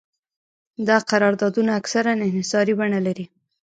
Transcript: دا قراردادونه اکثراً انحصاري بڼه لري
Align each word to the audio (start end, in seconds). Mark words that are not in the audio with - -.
دا 0.87 0.97
قراردادونه 1.11 1.71
اکثراً 1.79 2.11
انحصاري 2.25 2.73
بڼه 2.79 2.99
لري 3.07 3.25